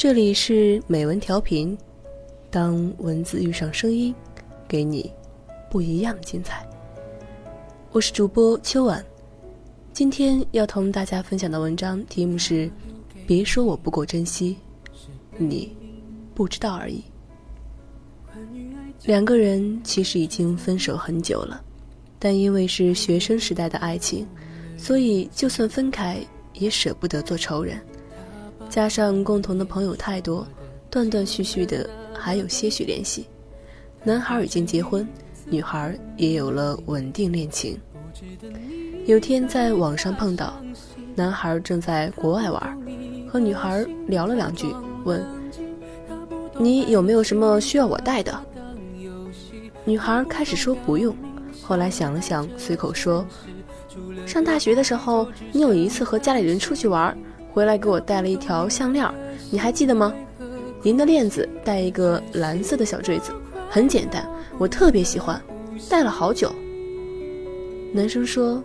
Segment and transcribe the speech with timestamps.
[0.00, 1.76] 这里是美文调频，
[2.50, 4.14] 当文字遇上声音，
[4.66, 5.12] 给你
[5.70, 6.66] 不一样的精彩。
[7.92, 9.04] 我是主播秋晚，
[9.92, 12.70] 今天要同大家分享的文章题目是：
[13.26, 14.56] 别说我不够珍惜，
[15.36, 15.76] 你
[16.34, 17.04] 不知道而已。
[19.04, 21.62] 两个人其实已经分手很久了，
[22.18, 24.26] 但因为是学生时代的爱情，
[24.80, 26.16] 所以就算分开
[26.54, 27.78] 也舍不得做仇人。
[28.70, 30.46] 加上共同的朋友太多，
[30.88, 33.26] 断断续续的还有些许联系。
[34.02, 35.06] 男孩已经结婚，
[35.44, 37.78] 女孩也有了稳定恋情。
[39.06, 40.58] 有天在网上碰到，
[41.14, 42.78] 男孩正在国外玩，
[43.28, 44.66] 和女孩聊了两句，
[45.04, 45.22] 问
[46.58, 48.40] ：“你有没有什么需要我带的？”
[49.84, 51.14] 女孩开始说不用，
[51.60, 53.26] 后来想了想，随口说
[54.26, 57.16] ：“上大学的时候，你有一次和家里人出去玩。”
[57.52, 59.12] 回来给我带了一条项链，
[59.50, 60.14] 你还记得吗？
[60.84, 63.32] 银的链子，带一个蓝色的小坠子，
[63.68, 64.24] 很简单，
[64.56, 65.42] 我特别喜欢，
[65.88, 66.54] 戴了好久。
[67.92, 68.62] 男生说：“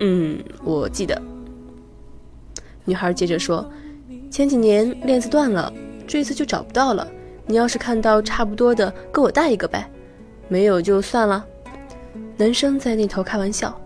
[0.00, 1.22] 嗯，我记得。”
[2.84, 3.64] 女孩接着说
[4.32, 5.72] ：“前几年链子断了，
[6.04, 7.06] 坠子就找不到了。
[7.46, 9.88] 你要是看到差不多的，给我带一个呗，
[10.48, 11.46] 没有就算了。”
[12.36, 13.80] 男生在那头开玩笑：“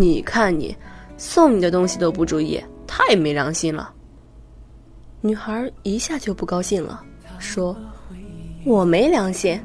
[0.00, 0.76] 你看你，
[1.16, 3.92] 送你的东西都不注意。”太没良心了！
[5.20, 7.04] 女孩一下就不高兴了，
[7.38, 7.76] 说
[8.64, 9.60] ：“我没良心？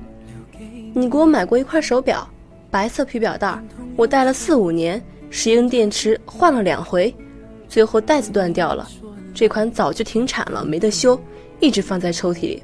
[0.94, 2.30] 你给我买过一块手表，
[2.70, 3.58] 白色皮表带，
[3.96, 7.16] 我戴了四五年，石英电池换了两回，
[7.70, 8.88] 最后带子断掉了。
[9.34, 11.20] 这款早就停产了，没得修，
[11.62, 12.62] 一直放在抽屉里。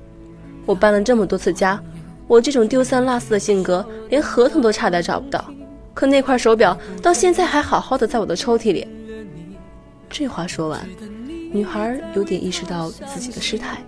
[0.66, 1.82] 我搬了这么多次家，
[2.28, 5.44] 我这种丢三落四的性格，连合同都差点找不到。
[6.00, 8.88] 可那块手表到现在还好好的在我的抽屉里。”
[10.10, 10.88] 这话说完，
[11.52, 13.84] 女孩有点意识到自己的失态，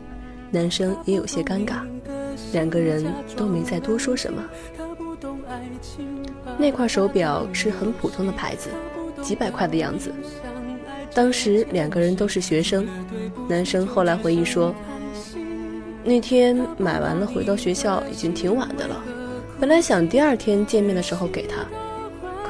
[0.51, 1.75] 男生也有些尴尬，
[2.51, 3.05] 两个人
[3.37, 4.43] 都没再多说什么。
[6.57, 8.67] 那块手表是很普通的牌子，
[9.21, 10.11] 几百块的样子。
[11.13, 12.85] 当时两个人都是学生，
[13.47, 14.75] 男生后来回忆说，
[16.03, 19.01] 那天买完了回到学校已经挺晚的了，
[19.61, 21.65] 本来想第二天见面的时候给他，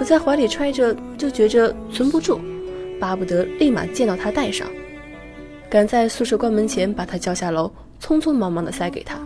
[0.02, 2.42] 可在怀里揣着就觉着存不住。
[3.00, 4.68] 巴不得立马见到他戴上，
[5.70, 9.20] 赶在宿舍关门前把他叫下楼，匆匆忙忙的塞给他。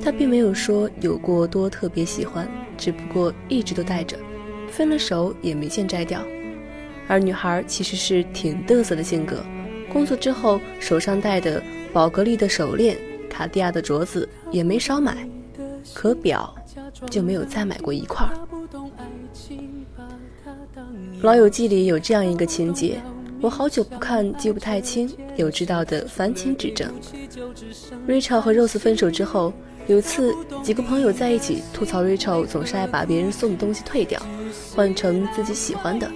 [0.00, 4.16] 他并没有说有过多特别喜欢，只不过一直都戴着，
[4.70, 6.22] 分了手也没见摘掉。
[7.08, 9.42] 而女孩其实是挺嘚瑟的性格，
[9.92, 11.60] 工作之后手上戴的
[11.92, 12.96] 宝格丽的手链、
[13.28, 15.28] 卡地亚的镯子也没少买，
[15.92, 16.54] 可表
[17.10, 18.24] 就没有再买过一块。
[21.20, 23.00] 《老友记》里有这样一个情节，
[23.40, 26.88] 我好久不看，记不太清，有知道的烦请指正。
[28.06, 29.52] Rachel 和 Rose 分手之后，
[29.88, 34.20] 有次几个朋友在一起吐槽 Rachel 总是爱把别人送的东西退掉，
[34.76, 36.08] 换成自己喜欢的。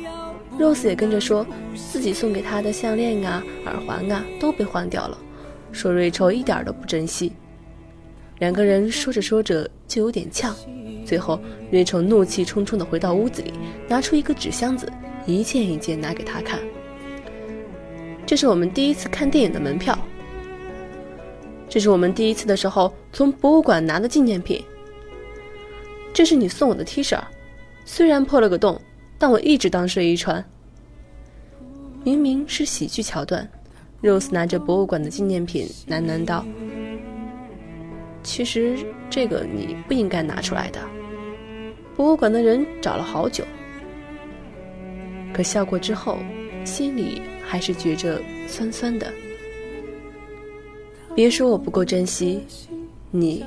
[0.56, 5.18] Rose 也跟着说自己送给她的项链啊、耳环啊都被换掉了，
[5.72, 7.32] 说 Rachel 一点都不珍惜。
[8.38, 10.54] 两个人说着说着就有点呛。
[11.04, 11.38] 最后，
[11.70, 13.52] 瑞秋怒气冲冲地回到屋子里，
[13.88, 14.90] 拿出一个纸箱子，
[15.26, 16.60] 一件一件拿给他看。
[18.24, 19.98] 这是我们第一次看电影的门票。
[21.68, 24.62] 这是我们第一次的时候从博物馆拿的纪念品。
[26.12, 27.18] 这是你送我的 T 恤，
[27.84, 28.80] 虽然破了个洞，
[29.18, 30.44] 但我一直当睡衣穿。
[32.04, 33.48] 明明是喜剧桥段
[34.02, 36.44] ，Rose 拿着博物馆的纪念品喃喃道。
[38.22, 38.78] 其实
[39.10, 40.80] 这个你不应该拿出来的。
[41.94, 43.44] 博物馆的人找了好久，
[45.32, 46.18] 可笑过之后，
[46.64, 49.12] 心里还是觉着酸酸的。
[51.14, 52.42] 别说我不够珍惜，
[53.10, 53.44] 你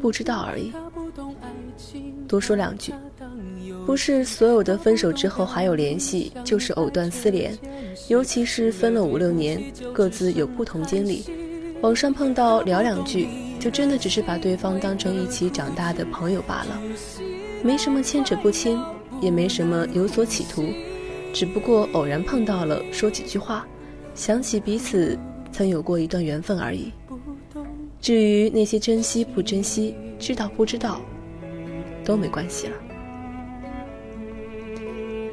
[0.00, 0.70] 不知道而已。
[2.28, 2.92] 多说两句，
[3.86, 7.56] 不是所有的分手之后还有联系就是藕断丝连，
[8.08, 9.62] 尤其是分了五六年，
[9.94, 11.24] 各自有不同经历，
[11.80, 13.26] 网上碰到聊两句。
[13.62, 16.82] 就真的只是把对方当成一起长大的朋友罢了，
[17.62, 18.82] 没什么牵扯不清，
[19.20, 20.64] 也没什么有所企图，
[21.32, 23.64] 只不过偶然碰到了，说几句话，
[24.16, 25.16] 想起彼此
[25.52, 26.92] 曾有过一段缘分而已。
[28.00, 31.00] 至于那些珍惜不珍惜，知道不知道，
[32.04, 32.74] 都没关系了。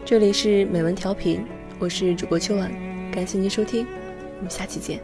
[0.05, 1.43] 这里是美文调频，
[1.79, 2.71] 我是主播秋晚，
[3.11, 3.87] 感谢您收听，
[4.37, 5.01] 我们下期见。